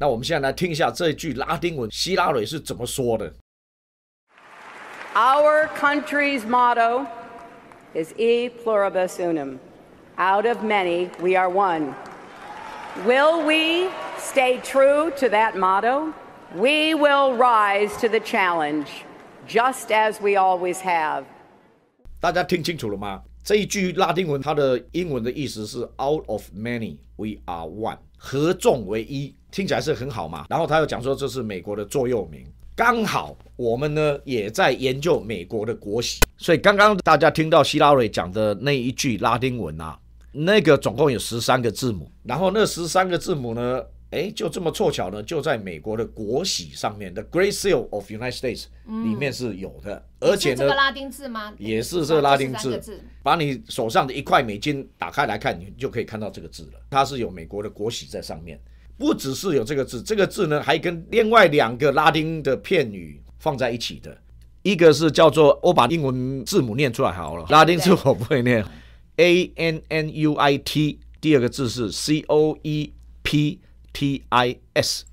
[0.00, 3.32] 那我们现在来听一下这句拉丁文，希拉蕊是怎么说的。
[5.14, 7.06] Our country's motto
[7.94, 9.58] is E pluribus unum.
[10.16, 11.94] Out of many, we are one.
[13.04, 16.12] Will we stay true to that motto?
[16.54, 18.86] We will rise to the challenge,
[19.46, 21.24] just as we always have.
[22.20, 23.22] 大家听清楚了吗？
[23.48, 30.44] 这一句拉丁文，它的英文的意思是 “Out of many, we are one”，合众为一，听起来是很好嘛。
[30.50, 32.44] 然后他又讲说，这是美国的座右铭。
[32.76, 39.98] 刚好我们呢也在研究美国的国玺，所以刚刚大家听到希拉瑞讲的那一句拉丁文啊，
[40.32, 51.52] 那个总共有十三个字母，然后那十三个字母呢，哎，就这么凑巧呢，就在美国的国玺上面的 Great Seal of United States 里面是有的，而且呢，这个拉丁字吗？
[51.58, 52.80] 也是这个拉丁字。
[53.22, 56.80] 把你手上的一块美金打开来看，你就可以看到这个字了。
[56.88, 58.58] 它是有美国的国玺在上面，
[58.96, 64.16] 不只是有这个字，这个字呢还跟另外两个拉丁的片语放在一起的。
[64.62, 68.64] 一个是叫做，我把英文字母念出来好了，拉丁字我不会念
[69.16, 70.98] ，A N N U I T。
[71.20, 73.60] 第二个字是 C O E P
[73.91, 75.05] T I S，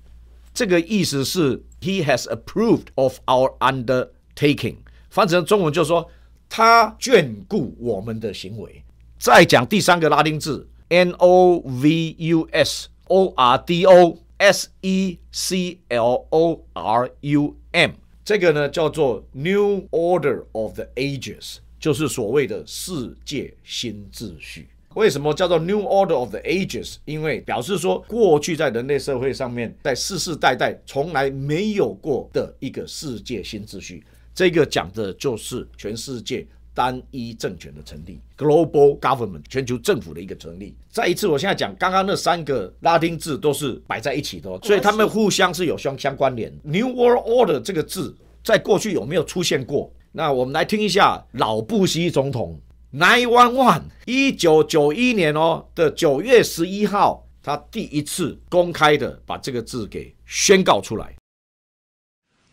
[0.53, 4.77] 这个意思是 He has approved of our undertaking。
[5.09, 6.09] 翻成中文就说
[6.49, 8.83] 他眷顾我们的行为。
[9.19, 17.11] 再讲第三个拉丁字 N O V U S O R D O S E C L O R
[17.21, 17.91] U M，
[18.23, 24.69] 这个呢叫做 New Order of the Ages，就是所谓的世界新秩序。
[24.96, 26.96] 为什么叫做 New Order of the Ages？
[27.04, 34.02] 因为表示说，过去在人类社会上面，在世世代代从来没有过的一个世界新秩序。
[34.34, 40.74] 这个讲的就是全世界单一政权的成立，Global Government 全球政府的一个成立。
[40.90, 46.50] 再一次，我现在讲刚刚那三个拉丁字都是摆在一起的、哦，所以他们互相是有相相关联。
[46.62, 49.92] New World Order 这个字在过去有没有出现过？
[50.12, 52.58] 那我们来听一下老布希总统
[52.95, 61.15] Nine One One 一九九一年哦的九月十一号，他第一次公开的把这个字给宣告出来。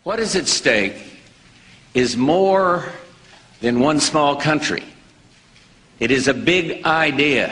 [0.05, 0.95] What is at stake
[1.93, 2.85] is more
[3.61, 4.83] than one small country.
[5.99, 7.51] It is a big idea,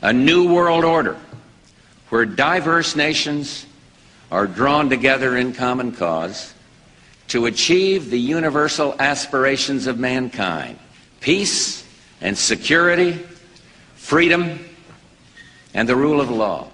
[0.00, 1.16] a new world order,
[2.10, 3.64] where diverse nations
[4.28, 6.52] are drawn together in common cause
[7.26, 10.76] to achieve the universal aspirations of mankind
[11.20, 11.83] peace
[12.21, 13.19] and security,
[13.95, 14.57] freedom,
[15.73, 16.67] and the rule of law.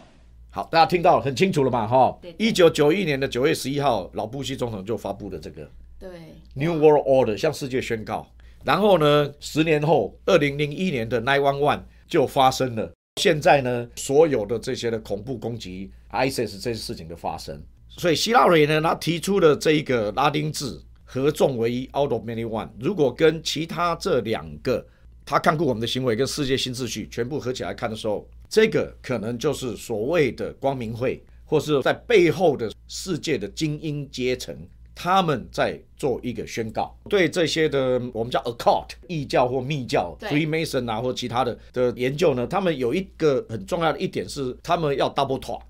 [0.49, 1.87] 好，大家听到很清楚了嘛？
[1.87, 6.09] 哈一九九一年的九月十一号，老布希总统就发布了这个对
[6.53, 8.27] ，New World Order 向世界宣告。
[8.63, 12.91] 然后呢，十年后，二零零一年的 Nine One One 就发生了。
[13.21, 24.85] 现在呢，所有的这些的恐怖攻击，ISIS 这些事情的发生，所以希拉蕊呢，他提出的这一个拉丁字合众为一 （Out of many one），如果跟其他这两个
[25.31, 34.53] 他看顾我们的行为跟世界新秩序全部合起来看的时候，这个可能就是所谓的光明会，或是在背后的世界的精英阶层，
[34.93, 45.61] 他们在做一个宣告，对这些的我们叫 occult 异教或密教对 Freemason 啊或其他的的研究呢，他们有一个很重要的一点是，他们要 double talk，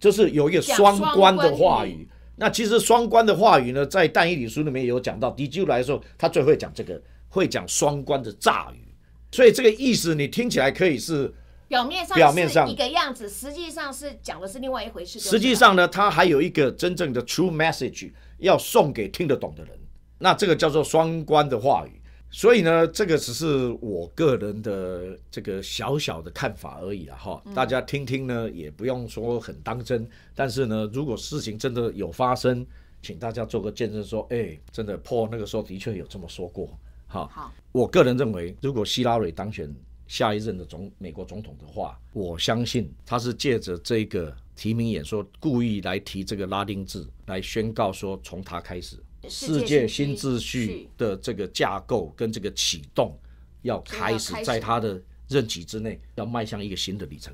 [0.00, 2.08] 就是有一个双关的话语。
[2.34, 8.94] 那其实双关的话语呢，在但以理书里面也有讲到，迪基来说，他最会讲这个，会讲双关的诈语。
[9.32, 11.32] 所以这个意思你听起来可以是，
[11.68, 15.18] 表面上表面上一个样子，实际上是讲的是另外一回事。
[15.18, 19.78] 实际上呢，它还有一个真正的 true message 要送给听得懂的人。
[20.18, 22.00] 那这个叫做双关的话语。
[22.28, 30.06] 所以呢，这个只是我个人的这个小小的看法而已了，哈，大家听听呢，也不用说很当真。
[30.34, 32.66] 但是呢，如果事情真的有发生，
[33.00, 36.68] 请大家做个见证，说，哎，真的 Paul 那个时候的确有这么说过，
[37.16, 37.30] 哈。
[37.32, 39.74] 好，我个人认为，如果希拉蕊当选
[40.06, 48.96] 下一任的总美国总统的话，我相信他是借着这个提名演说，故意来提这个拉丁字，来宣告说从他开始，
[49.28, 53.18] 世界新秩序的这个架构跟这个启动，
[53.62, 54.32] 要开始。
[54.32, 57.24] 就要开始在他的任期之内，要迈向一个新的里程